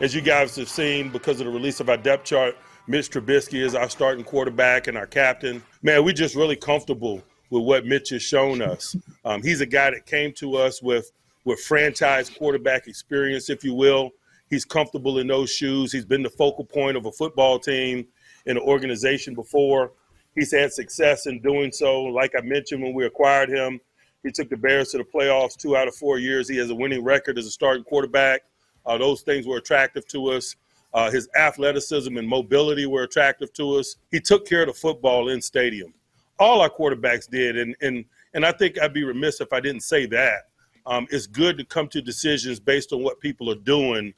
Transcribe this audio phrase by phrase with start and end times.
[0.00, 2.56] As you guys have seen, because of the release of our depth chart,
[2.88, 5.62] Mitch Trubisky is our starting quarterback and our captain.
[5.84, 8.96] Man, we're just really comfortable with what Mitch has shown us.
[9.24, 11.12] Um, he's a guy that came to us with
[11.44, 14.10] with franchise quarterback experience, if you will.
[14.50, 15.92] He's comfortable in those shoes.
[15.92, 18.04] He's been the focal point of a football team
[18.46, 19.92] in an organization before.
[20.34, 22.02] He's had success in doing so.
[22.02, 23.78] Like I mentioned when we acquired him,
[24.24, 26.48] he took the Bears to the playoffs two out of four years.
[26.48, 28.40] He has a winning record as a starting quarterback.
[28.86, 30.56] Uh, those things were attractive to us.
[30.92, 33.96] Uh, his athleticism and mobility were attractive to us.
[34.10, 35.92] He took care of the football in stadium.
[36.38, 38.04] All our quarterbacks did, and and
[38.34, 40.48] and I think I'd be remiss if I didn't say that.
[40.86, 44.12] Um, it's good to come to decisions based on what people are doing,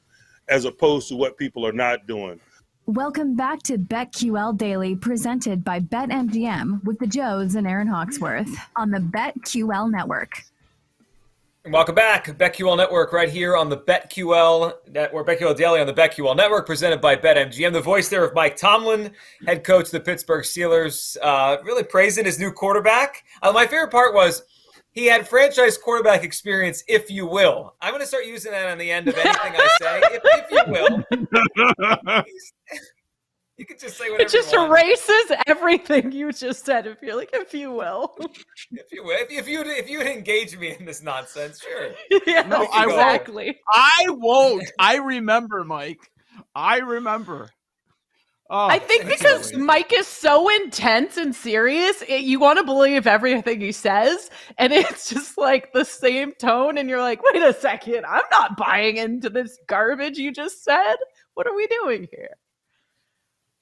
[0.49, 2.39] as opposed to what people are not doing.
[2.87, 8.91] Welcome back to BetQL Daily, presented by BetMGM with the Joes and Aaron Hawksworth on
[8.91, 10.43] the BetQL Network.
[11.67, 15.93] And welcome back, BetQL Network, right here on the BetQL Network, BetQL Daily on the
[15.93, 17.73] BetQL Network, presented by BetMGM.
[17.73, 19.11] The voice there of Mike Tomlin,
[19.45, 23.25] head coach of the Pittsburgh Steelers, uh, really praising his new quarterback.
[23.41, 24.43] Uh, my favorite part was
[24.93, 27.75] he had franchise quarterback experience, if you will.
[27.81, 30.51] I'm going to start using that on the end of anything I say, if, if
[30.51, 32.23] you will.
[33.57, 34.21] You can just say whatever.
[34.21, 36.85] It just erases everything you just said.
[36.85, 38.15] If you're like, if you will,
[38.71, 41.89] if you will, if, if you if you would engage me in this nonsense, sure.
[42.27, 43.45] yeah, no, I exactly.
[43.45, 43.57] Won't.
[43.69, 44.71] I won't.
[44.79, 45.99] I remember, Mike.
[46.53, 47.49] I remember.
[48.49, 53.05] Oh, I think because Mike is so intense and serious, it, you want to believe
[53.05, 57.53] everything he says, and it's just like the same tone, and you're like, wait a
[57.53, 60.95] second, I'm not buying into this garbage you just said.
[61.33, 62.37] What are we doing here?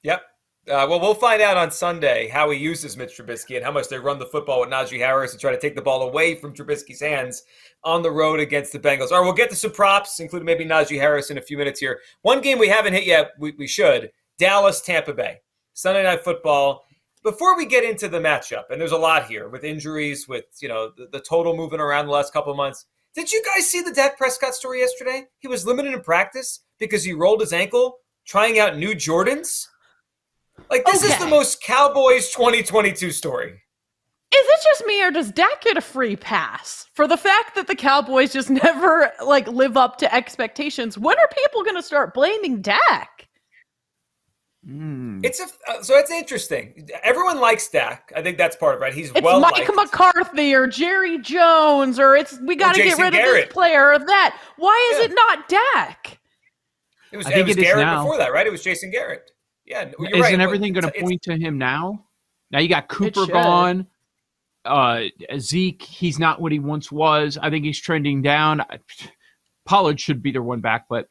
[0.06, 0.22] Yep.
[0.68, 3.88] Uh, well, we'll find out on Sunday how he uses Mitch Trubisky and how much
[3.88, 6.54] they run the football with Najee Harris and try to take the ball away from
[6.54, 7.42] Trubisky's hands
[7.82, 9.10] on the road against the Bengals.
[9.10, 11.80] All right, we'll get to some props, including maybe Najee Harris in a few minutes
[11.80, 11.98] here.
[12.22, 15.38] One game we haven't hit yet, we, we should Dallas, Tampa Bay,
[15.72, 16.84] Sunday Night Football.
[17.24, 20.68] Before we get into the matchup, and there's a lot here with injuries, with you
[20.68, 22.86] know the, the total moving around the last couple months.
[23.16, 25.24] Did you guys see the Dak Prescott story yesterday?
[25.40, 29.66] He was limited in practice because he rolled his ankle trying out new Jordans.
[30.70, 31.12] Like this okay.
[31.12, 33.62] is the most Cowboys 2022 story.
[34.34, 37.68] Is it just me or does Dak get a free pass for the fact that
[37.68, 40.98] the Cowboys just never like live up to expectations?
[40.98, 43.28] When are people going to start blaming Dak?
[44.68, 45.24] Mm.
[45.24, 46.88] It's a uh, so it's interesting.
[47.04, 48.12] Everyone likes Dak.
[48.16, 48.84] I think that's part of it.
[48.84, 48.94] Right?
[48.94, 53.12] He's it's well Mike McCarthy or Jerry Jones or it's we got to get rid
[53.12, 53.42] Garrett.
[53.42, 54.40] of this player or that.
[54.56, 55.04] Why is yeah.
[55.04, 56.18] it not Dak?
[57.12, 58.46] It was, I think it was it Garrett before that, right?
[58.46, 59.30] It was Jason Garrett.
[59.66, 60.40] Yeah, isn't right.
[60.40, 62.06] everything going to point to him now?
[62.50, 63.88] Now you got Cooper gone.
[64.64, 65.04] Uh,
[65.38, 67.38] Zeke, he's not what he once was.
[67.40, 68.62] I think he's trending down.
[69.64, 71.08] Pollard should be their one back, but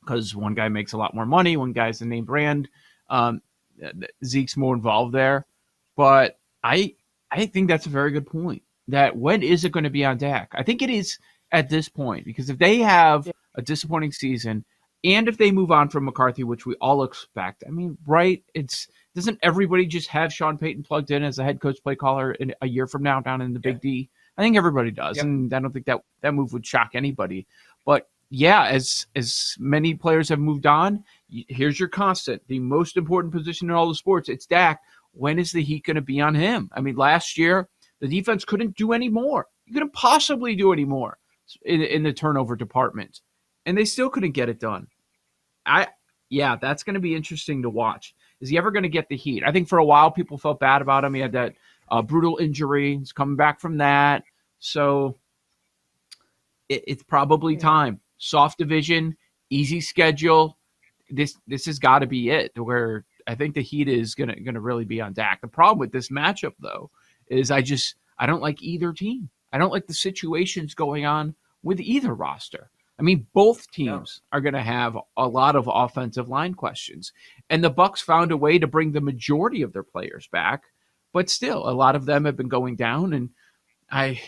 [0.00, 2.68] because one guy makes a lot more money, one guy's the name brand.
[3.08, 3.40] Um,
[4.24, 5.46] Zeke's more involved there,
[5.96, 6.94] but I
[7.30, 8.62] I think that's a very good point.
[8.88, 10.50] That when is it going to be on Dak?
[10.54, 11.18] I think it is
[11.52, 14.64] at this point because if they have a disappointing season,
[15.04, 18.42] and if they move on from McCarthy, which we all expect, I mean, right?
[18.54, 22.32] It's doesn't everybody just have Sean Payton plugged in as a head coach play caller
[22.32, 23.72] in a year from now down in the yeah.
[23.72, 24.10] Big D?
[24.38, 25.26] I think everybody does, yep.
[25.26, 27.46] and I don't think that that move would shock anybody.
[27.84, 33.34] But yeah, as as many players have moved on, here's your constant: the most important
[33.34, 34.28] position in all the sports.
[34.28, 34.80] It's Dak.
[35.12, 36.70] When is the heat going to be on him?
[36.72, 37.68] I mean, last year
[38.00, 39.46] the defense couldn't do any more.
[39.66, 41.18] You couldn't possibly do any more
[41.64, 43.20] in, in the turnover department,
[43.66, 44.86] and they still couldn't get it done.
[45.66, 45.88] I
[46.28, 48.14] yeah, that's going to be interesting to watch.
[48.40, 49.42] Is he ever going to get the heat?
[49.46, 51.12] I think for a while people felt bad about him.
[51.14, 51.54] He had that
[51.90, 52.96] uh, brutal injury.
[52.96, 54.24] He's coming back from that.
[54.58, 55.18] So
[56.68, 58.00] it, it's probably time.
[58.18, 59.16] Soft division,
[59.50, 60.58] easy schedule.
[61.10, 62.52] This this has got to be it.
[62.58, 65.40] Where I think the Heat is gonna gonna really be on Dak.
[65.40, 66.90] The problem with this matchup though
[67.26, 69.28] is I just I don't like either team.
[69.52, 72.70] I don't like the situations going on with either roster.
[72.98, 74.36] I mean, both teams yeah.
[74.36, 77.12] are going to have a lot of offensive line questions,
[77.50, 80.64] and the Bucks found a way to bring the majority of their players back,
[81.12, 83.12] but still, a lot of them have been going down.
[83.12, 83.30] And
[83.90, 84.20] I,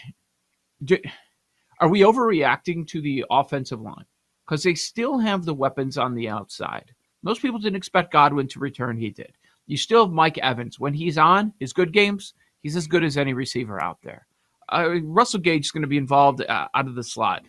[1.81, 4.07] are we overreacting to the offensive line
[4.47, 6.93] because they still have the weapons on the outside?
[7.23, 8.99] Most people didn't expect Godwin to return.
[8.99, 9.33] He did.
[9.67, 12.35] You still have Mike Evans when he's on his good games.
[12.63, 14.27] He's as good as any receiver out there.
[14.71, 17.45] Uh, Russell Gage is going to be involved uh, out of the slot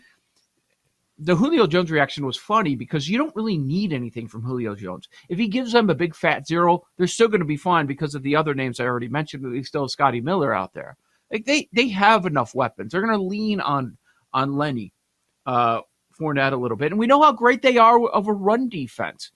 [1.18, 5.08] the Julio Jones reaction was funny because you don't really need anything from Julio Jones.
[5.30, 8.16] If he gives them a big fat zero, they're still going to be fine because
[8.16, 9.46] of the other names I already mentioned.
[9.54, 10.98] They still have Scotty Miller out there.
[11.32, 12.92] Like they they have enough weapons.
[12.92, 13.98] They're going to lean on
[14.34, 14.94] on Lenny
[15.46, 15.82] uh,
[16.20, 19.32] Fournette a little bit, and we know how great they are of a run defense.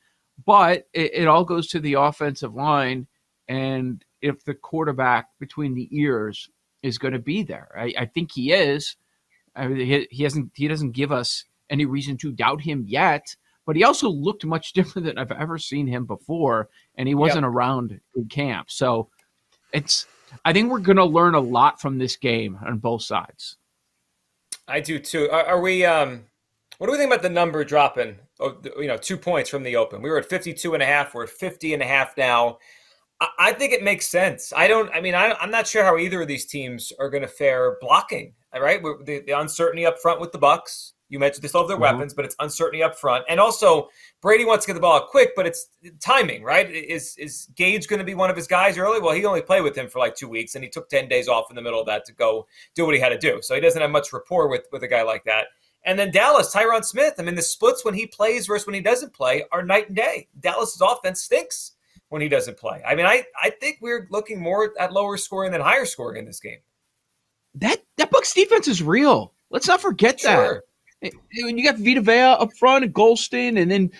[0.45, 3.07] But it, it all goes to the offensive line,
[3.47, 6.49] and if the quarterback between the ears
[6.83, 8.95] is going to be there, I, I think he is.
[9.55, 10.51] I mean, he, he hasn't.
[10.55, 13.35] He doesn't give us any reason to doubt him yet.
[13.65, 17.43] But he also looked much different than I've ever seen him before, and he wasn't
[17.43, 17.51] yep.
[17.51, 18.71] around in camp.
[18.71, 19.09] So
[19.73, 20.07] it's
[20.45, 23.57] I think we're going to learn a lot from this game on both sides.
[24.67, 25.29] I do too.
[25.31, 25.85] Are, are we?
[25.85, 26.25] Um,
[26.77, 28.15] what do we think about the number dropping?
[28.39, 30.01] Oh, you know, two points from the open.
[30.01, 31.13] We were at 52 and a half.
[31.13, 32.59] We're at 50 and a half now.
[33.19, 34.53] I, I think it makes sense.
[34.55, 34.89] I don't.
[34.93, 37.77] I mean, I, am not sure how either of these teams are going to fare
[37.81, 38.33] blocking.
[38.53, 40.93] All right, the, the uncertainty up front with the Bucks.
[41.09, 41.97] You mentioned they still have their mm-hmm.
[41.97, 43.25] weapons, but it's uncertainty up front.
[43.27, 43.89] And also,
[44.21, 45.67] Brady wants to get the ball out quick, but it's
[45.99, 46.69] timing, right?
[46.69, 48.99] Is is Gage going to be one of his guys early?
[48.99, 51.27] Well, he only played with him for like two weeks, and he took ten days
[51.27, 53.39] off in the middle of that to go do what he had to do.
[53.41, 55.47] So he doesn't have much rapport with with a guy like that.
[55.83, 57.15] And then Dallas, Tyron Smith.
[57.17, 59.95] I mean, the splits when he plays versus when he doesn't play are night and
[59.95, 60.27] day.
[60.39, 61.71] Dallas's offense stinks
[62.09, 62.83] when he doesn't play.
[62.85, 66.25] I mean, I I think we're looking more at lower scoring than higher scoring in
[66.25, 66.59] this game.
[67.55, 69.33] That that Bucks defense is real.
[69.49, 70.53] Let's not forget sure.
[70.55, 70.61] that.
[71.01, 73.91] When you got Vita Vea up front and Gholston, and then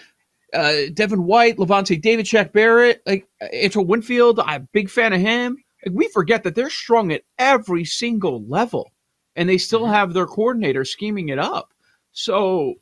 [0.54, 3.28] uh, Devin White, Lavonte David, Shaq Barrett, like
[3.64, 5.64] Antoine Winfield, I'm a big fan of him.
[5.86, 8.92] Like, we forget that they're strong at every single level,
[9.36, 9.94] and they still mm-hmm.
[9.94, 11.74] have their coordinator scheming it up.
[12.12, 12.76] So,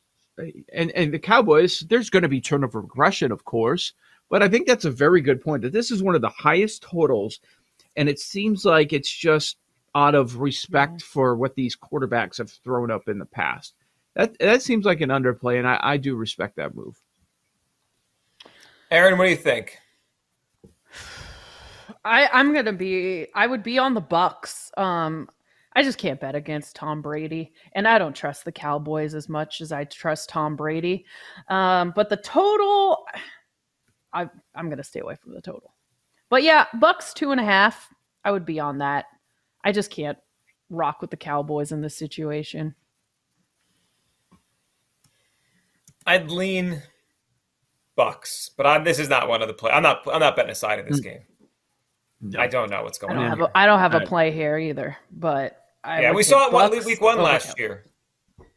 [0.73, 3.93] and and the Cowboys, there's going to be turnover regression, of course,
[4.29, 5.61] but I think that's a very good point.
[5.61, 7.39] That this is one of the highest totals,
[7.95, 9.57] and it seems like it's just
[9.93, 13.73] out of respect for what these quarterbacks have thrown up in the past
[14.17, 16.99] that that seems like an underplay, and I, I do respect that move.
[18.89, 19.77] Aaron, what do you think?
[22.03, 24.71] I I'm gonna be I would be on the Bucks.
[24.75, 25.29] Um,
[25.73, 29.61] I just can't bet against Tom Brady, and I don't trust the Cowboys as much
[29.61, 31.05] as I trust Tom Brady.
[31.49, 33.05] Um, but the total,
[34.13, 35.75] I I'm gonna stay away from the total.
[36.29, 37.93] But yeah, Bucks two and a half.
[38.25, 39.05] I would be on that.
[39.63, 40.17] I just can't
[40.71, 42.73] rock with the Cowboys in this situation.
[46.07, 46.81] I'd lean
[47.95, 49.71] Bucks, but I'm, this is not one of the play.
[49.71, 50.07] I'm not.
[50.11, 51.03] I'm not betting a side in this mm.
[51.03, 51.21] game.
[52.21, 52.39] No.
[52.39, 53.41] I don't know what's going I on.
[53.41, 56.71] A, I don't have a play here either, but I yeah, we saw it one,
[56.85, 57.85] week one last year.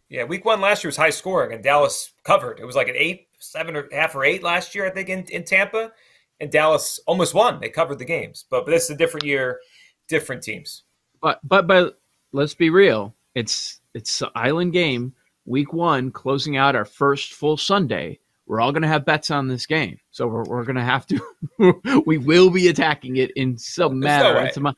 [0.08, 2.59] Yeah, week one last year was high scoring, and Dallas covered.
[2.59, 5.25] It was like an eight, seven or half or eight last year, I think, in,
[5.26, 5.92] in Tampa,
[6.40, 7.61] and Dallas almost won.
[7.61, 9.61] They covered the games, but, but this is a different year,
[10.09, 10.85] different teams.
[11.21, 12.00] But but but
[12.33, 13.14] let's be real.
[13.35, 15.14] It's it's an island game
[15.50, 19.49] week one, closing out our first full Sunday, we're all going to have bets on
[19.49, 19.99] this game.
[20.11, 24.35] So we're, we're going to have to, we will be attacking it in some manner.
[24.35, 24.75] No it's, a,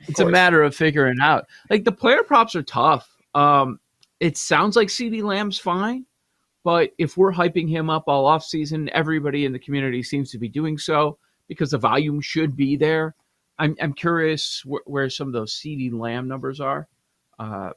[0.00, 1.46] it's a matter of figuring out.
[1.70, 3.08] Like the player props are tough.
[3.34, 3.80] Um,
[4.20, 6.06] it sounds like CeeDee Lamb's fine,
[6.64, 10.38] but if we're hyping him up all off season, everybody in the community seems to
[10.38, 11.18] be doing so
[11.48, 13.14] because the volume should be there.
[13.58, 16.88] I'm, I'm curious wh- where some of those CeeDee Lamb numbers are.
[17.38, 17.70] Uh,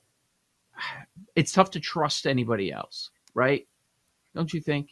[1.35, 3.67] it's tough to trust anybody else, right?
[4.35, 4.89] Don't you think?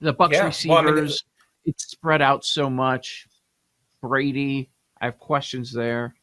[0.00, 0.46] The Bucks yeah.
[0.46, 1.10] receivers, well, I mean,
[1.64, 3.26] it's spread out so much.
[4.02, 4.70] Brady,
[5.00, 6.14] I have questions there.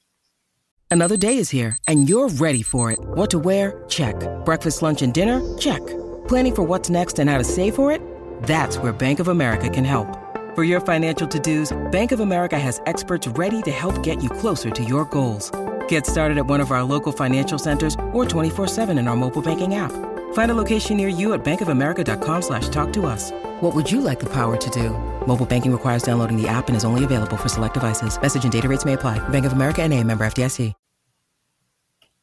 [0.91, 2.99] Another day is here, and you're ready for it.
[3.01, 3.83] What to wear?
[3.89, 4.15] Check.
[4.45, 5.41] Breakfast, lunch, and dinner?
[5.57, 5.81] Check.
[6.27, 7.99] Planning for what's next and how to save for it?
[8.43, 10.07] That's where Bank of America can help.
[10.53, 14.69] For your financial to-dos, Bank of America has experts ready to help get you closer
[14.69, 15.51] to your goals.
[15.93, 19.75] Get started at one of our local financial centers or 24-7 in our mobile banking
[19.75, 19.91] app.
[20.33, 23.29] Find a location near you at bankofamerica.com slash talk to us.
[23.61, 24.89] What would you like the power to do?
[25.27, 28.19] Mobile banking requires downloading the app and is only available for select devices.
[28.19, 29.19] Message and data rates may apply.
[29.29, 30.73] Bank of America and a member FDIC.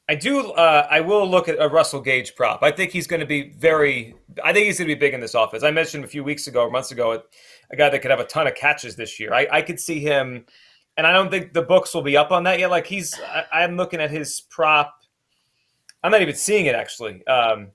[0.08, 0.50] I do.
[0.50, 2.64] Uh, I will look at a Russell Gage prop.
[2.64, 4.16] I think he's going to be very.
[4.42, 5.62] I think he's going to be big in this offense.
[5.62, 7.22] I mentioned a few weeks ago or months ago
[7.70, 9.32] a guy that could have a ton of catches this year.
[9.32, 10.46] I, I could see him,
[11.00, 12.68] and I don't think the books will be up on that yet.
[12.68, 13.18] Like he's,
[13.50, 15.00] I, am looking at his prop.
[16.04, 17.26] I'm not even seeing it actually.
[17.26, 17.68] Um,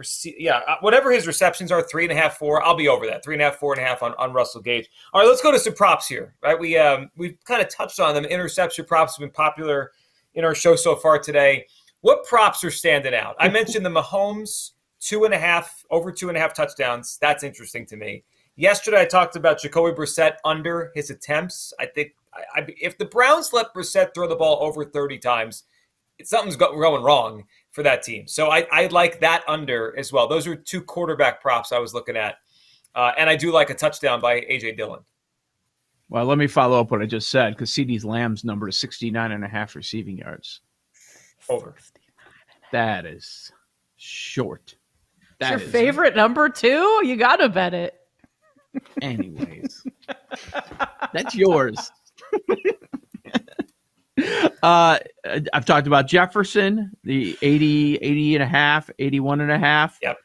[0.00, 2.62] rece- yeah, uh, whatever his receptions are, three and a half, four.
[2.62, 3.22] I'll be over that.
[3.22, 4.88] Three and a half, four and a half on, on Russell Gage.
[5.12, 6.34] All right, let's go to some props here.
[6.42, 8.24] Right, we um, we've kind of touched on them.
[8.24, 9.92] Interception props have been popular
[10.32, 11.66] in our show so far today.
[12.00, 13.36] What props are standing out?
[13.38, 17.18] I mentioned the Mahomes two and a half, over two and a half touchdowns.
[17.20, 18.24] That's interesting to me.
[18.56, 21.74] Yesterday, I talked about Jacoby Brissett under his attempts.
[21.78, 25.64] I think I, I, if the Browns let Brissett throw the ball over 30 times,
[26.22, 28.26] something's going wrong for that team.
[28.26, 30.28] So I, I like that under as well.
[30.28, 32.36] Those are two quarterback props I was looking at.
[32.94, 34.72] Uh, and I do like a touchdown by A.J.
[34.72, 35.00] Dillon.
[36.08, 39.30] Well, let me follow up what I just said because CeeDee Lamb's number is 69
[39.30, 40.60] and a half receiving yards.
[41.48, 41.76] Over.
[42.72, 43.52] That is
[43.96, 44.74] short.
[45.38, 45.72] That's your is...
[45.72, 47.00] favorite number too?
[47.04, 47.94] You got to bet it.
[49.02, 49.84] Anyways,
[51.12, 51.90] that's yours.
[54.62, 54.98] uh,
[55.52, 59.98] I've talked about Jefferson, the 80, 80 and a half, 81 and a half.
[60.02, 60.16] Yep.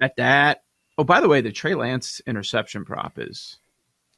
[0.00, 0.62] At that.
[0.96, 3.58] Oh, by the way, the Trey Lance interception prop is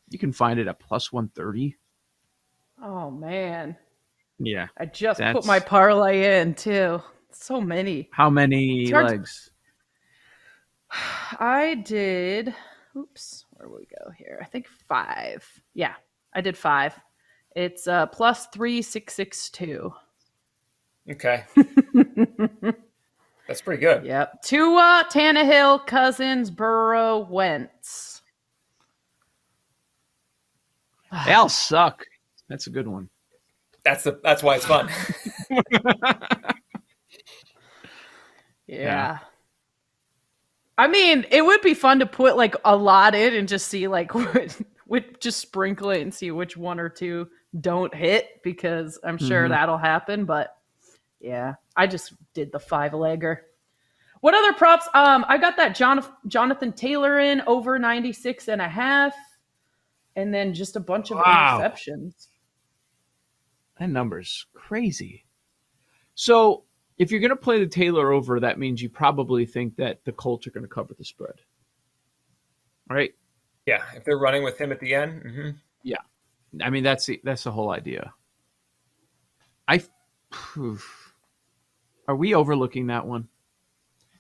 [0.08, 1.76] you can find it at plus 130.
[2.82, 3.76] Oh man.
[4.38, 4.68] Yeah.
[4.76, 7.02] I just put my parlay in too.
[7.32, 8.08] So many.
[8.12, 9.50] How many legs?
[11.38, 12.54] I did.
[12.96, 14.40] Oops, where we go here?
[14.42, 15.46] I think five.
[15.74, 15.94] Yeah,
[16.34, 16.98] I did five.
[17.56, 19.92] It's uh plus three six six two.
[21.10, 21.44] Okay.
[23.48, 24.04] That's pretty good.
[24.04, 24.42] Yep.
[24.42, 28.22] Tua, Tannehill, Cousins, Burrow, Wentz.
[31.26, 32.06] They all suck.
[32.48, 33.08] That's a good one.
[33.84, 34.88] That's the that's why it's fun.
[35.50, 35.62] yeah.
[38.68, 39.18] yeah.
[40.78, 43.88] I mean, it would be fun to put like a lot in and just see
[43.88, 44.56] like what,
[44.90, 47.28] what just sprinkle it and see which one or two
[47.60, 49.52] don't hit because I'm sure mm-hmm.
[49.52, 50.24] that'll happen.
[50.24, 50.52] But
[51.20, 53.36] yeah, I just did the five legger.
[54.20, 54.88] What other props?
[54.92, 59.14] Um, I got that John, Jonathan Taylor in over 96 and a half
[60.16, 61.60] and then just a bunch of wow.
[61.60, 62.26] interceptions.
[63.78, 65.24] That number's crazy.
[66.16, 66.64] So
[66.98, 70.10] if you're going to play the Taylor over, that means you probably think that the
[70.10, 71.36] Colts are going to cover the spread,
[72.88, 73.12] right?
[73.66, 75.22] Yeah, if they're running with him at the end.
[75.22, 75.50] Mm-hmm.
[75.82, 75.96] Yeah,
[76.62, 78.12] I mean that's the, that's the whole idea.
[79.68, 79.82] I
[82.08, 83.28] are we overlooking that one?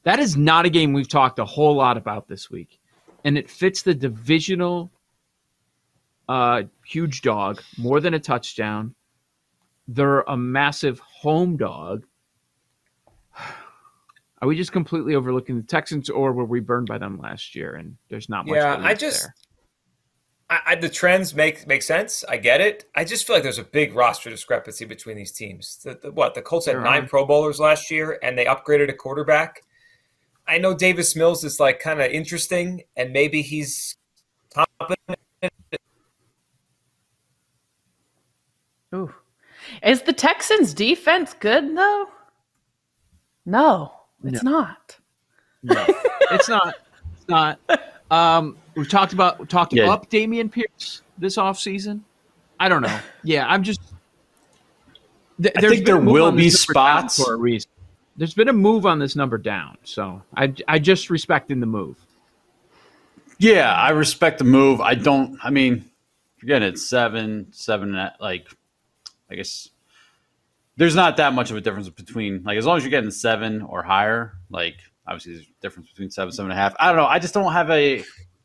[0.04, 2.80] That is not a game we've talked a whole lot about this week,
[3.24, 4.90] and it fits the divisional
[6.30, 8.94] uh, huge dog, more than a touchdown.
[9.88, 12.06] They're a massive home dog.
[14.42, 17.74] Are we just completely overlooking the Texans, or were we burned by them last year?
[17.74, 18.56] And there's not much.
[18.56, 19.28] Yeah, I just
[20.48, 22.24] I, I, the trends make make sense.
[22.28, 22.86] I get it.
[22.96, 25.78] I just feel like there's a big roster discrepancy between these teams.
[25.84, 28.94] The, the, what the Colts had nine Pro Bowlers last year, and they upgraded a
[28.94, 29.62] quarterback.
[30.48, 33.96] I know Davis Mills is like kind of interesting, and maybe he's
[34.52, 35.18] competent
[38.92, 39.14] Ooh.
[39.84, 42.08] Is the Texans defense good though?
[43.46, 43.92] No,
[44.24, 44.50] it's no.
[44.50, 44.96] not.
[45.62, 45.84] No,
[46.30, 46.74] it's not.
[47.16, 47.60] It's not.
[48.10, 49.90] Um, we talked about we talked yeah.
[49.90, 52.00] up Dameon Pierce this offseason.
[52.58, 52.98] I don't know.
[53.22, 53.80] Yeah, I'm just.
[55.40, 57.70] Th- I think there will be spots for a reason.
[58.16, 61.96] There's been a move on this number down, so I I just respecting the move.
[63.38, 64.80] Yeah, I respect the move.
[64.82, 65.38] I don't.
[65.42, 65.90] I mean,
[66.42, 68.46] again, it's seven, seven, like
[69.30, 69.70] I guess
[70.80, 73.60] there's not that much of a difference between like as long as you're getting seven
[73.60, 74.38] or higher.
[74.48, 76.74] Like obviously there's a difference between seven, seven and a half.
[76.80, 77.04] I don't know.
[77.04, 78.02] I just don't have a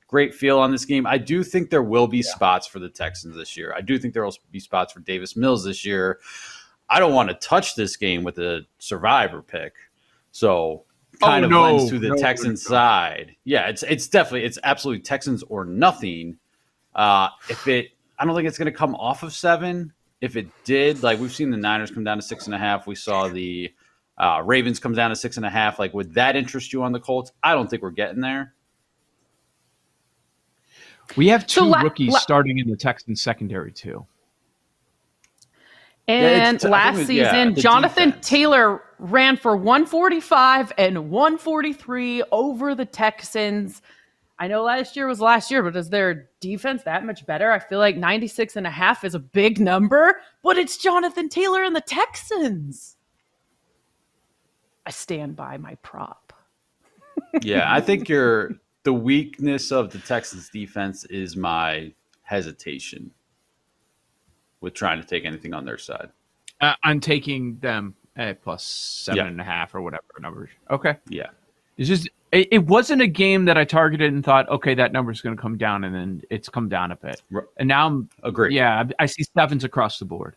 [0.07, 1.07] great feel on this game.
[1.07, 2.23] I do think there will be yeah.
[2.23, 3.73] spots for the Texans this year.
[3.73, 6.19] I do think there will be spots for Davis Mills this year.
[6.89, 9.71] I don't want to touch this game with a survivor pick.
[10.33, 10.83] So
[11.21, 11.75] kind oh, of no.
[11.77, 12.75] lends to the no, Texans no.
[12.75, 13.37] side.
[13.45, 16.37] Yeah, it's it's definitely it's absolutely Texans or nothing.
[16.93, 20.47] Uh, if it, I don't think it's going to come off of seven if it
[20.63, 23.27] did, like we've seen the Niners come down to six and a half, we saw
[23.27, 23.71] the
[24.17, 25.77] uh, Ravens come down to six and a half.
[25.77, 27.31] Like, would that interest you on the Colts?
[27.43, 28.53] I don't think we're getting there.
[31.15, 34.05] We have two so la- rookies la- starting in the Texans secondary too.
[36.07, 38.27] And yeah, last was, season, yeah, Jonathan defense.
[38.27, 43.81] Taylor ran for 145 and 143 over the Texans.
[44.37, 47.51] I know last year was last year, but is their defense that much better?
[47.51, 51.63] I feel like 96 and a half is a big number, but it's Jonathan Taylor
[51.63, 52.97] and the Texans.
[54.85, 56.33] I stand by my prop.
[57.41, 61.91] yeah, I think you're the weakness of the Texans defense is my
[62.23, 63.11] hesitation
[64.59, 66.09] with trying to take anything on their side.
[66.59, 69.27] Uh, I'm taking them at plus seven yeah.
[69.27, 70.49] and a half or whatever numbers.
[70.69, 70.97] Okay.
[71.09, 71.29] Yeah.
[71.77, 75.09] It's just it, it, wasn't a game that I targeted and thought, okay, that number
[75.09, 77.21] is going to come down, and then it's come down a bit.
[77.57, 78.53] And now I'm agree.
[78.53, 80.35] Yeah, I see sevens across the board.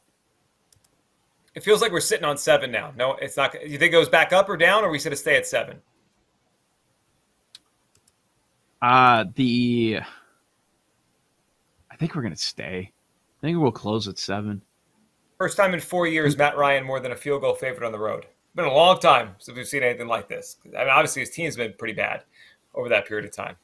[1.56, 2.92] It feels like we're sitting on seven now.
[2.96, 3.52] No, it's not.
[3.54, 5.78] You think it goes back up or down, or we should stay at seven?
[8.80, 9.98] Uh the.
[11.90, 12.92] I think we're going to stay.
[12.92, 14.62] I think we'll close at seven.
[15.36, 17.98] First time in four years, Matt Ryan more than a field goal favorite on the
[17.98, 18.26] road.
[18.58, 20.56] Been a long time since we've seen anything like this.
[20.76, 22.24] I mean, obviously his team's been pretty bad
[22.74, 23.54] over that period of time.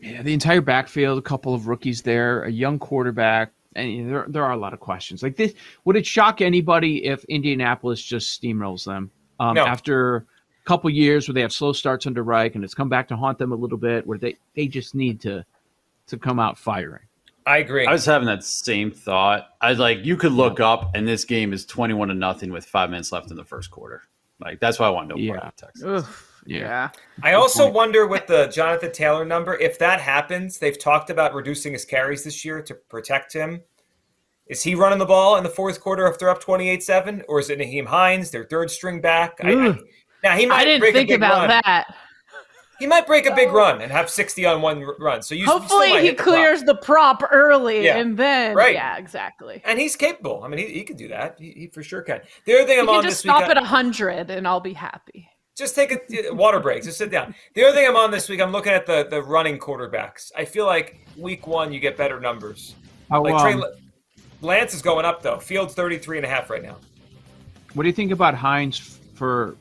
[0.00, 4.42] Yeah, the entire backfield, a couple of rookies there, a young quarterback, and there there
[4.42, 5.22] are a lot of questions.
[5.22, 5.52] Like this,
[5.84, 9.66] would it shock anybody if Indianapolis just steamrolls them um, no.
[9.66, 10.24] after a
[10.64, 13.36] couple years where they have slow starts under Reich and it's come back to haunt
[13.36, 15.44] them a little bit, where they they just need to
[16.06, 17.04] to come out firing?
[17.46, 17.86] I agree.
[17.86, 19.48] I was having that same thought.
[19.60, 22.64] I was like, you could look up, and this game is twenty-one to nothing with
[22.64, 24.02] five minutes left in the first quarter.
[24.40, 25.32] Like that's why I want no yeah.
[25.32, 26.06] part of Texas.
[26.46, 26.58] Yeah.
[26.58, 26.90] yeah.
[27.22, 31.72] I also wonder with the Jonathan Taylor number, if that happens, they've talked about reducing
[31.72, 33.62] his carries this year to protect him.
[34.46, 37.22] Is he running the ball in the fourth quarter if they're up 28 7?
[37.28, 39.38] Or is it Nyheim Hines, their third string back?
[39.42, 39.78] I, I,
[40.22, 41.60] now, he might I didn't think about run.
[41.64, 41.94] that.
[42.78, 45.22] He might break a big run and have 60 on one run.
[45.22, 47.20] So you hopefully he clears the prop.
[47.20, 47.98] the prop, early yeah.
[47.98, 48.74] and then right.
[48.74, 49.62] yeah, exactly.
[49.64, 50.42] And he's capable.
[50.42, 51.36] I mean, he, he can do that.
[51.38, 52.20] He, he, for sure can.
[52.46, 55.28] The other thing I'm on just stop week, at 100 and I'll be happy.
[55.56, 56.82] Just take a uh, water break.
[56.82, 57.34] Just sit down.
[57.54, 60.32] The other thing I'm on this week, I'm looking at the the running quarterbacks.
[60.36, 62.74] I feel like week one you get better numbers.
[63.12, 63.64] Oh, like Trey, um,
[64.40, 65.38] Lance is going up though.
[65.38, 66.76] Fields 33 and a half right now.
[67.74, 68.78] What do you think about Hines
[69.14, 69.56] for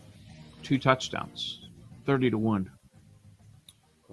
[0.64, 1.68] two touchdowns?
[2.06, 2.70] 30 to 1.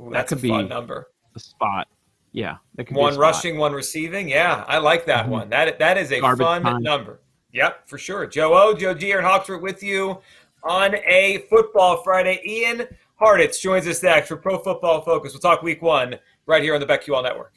[0.01, 1.09] Ooh, that could be number.
[1.35, 1.89] A spot.
[2.33, 2.59] Yeah,
[2.91, 4.29] one rushing, one receiving.
[4.29, 5.33] Yeah, I like that mm-hmm.
[5.33, 5.49] one.
[5.51, 6.83] That that is a Garbage fun time.
[6.83, 7.21] number.
[7.53, 8.27] Yep, for sure.
[8.27, 10.21] Joe O, Joe G, and Hawksworth with you
[10.63, 12.41] on a Football Friday.
[12.47, 12.87] Ian
[13.21, 15.33] Hartitz joins us next for Pro Football Focus.
[15.33, 17.53] We'll talk Week One right here on the BetQL Network.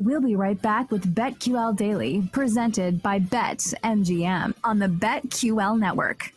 [0.00, 6.32] We'll be right back with BetQL Daily, presented by BetMGM on the BetQL Network.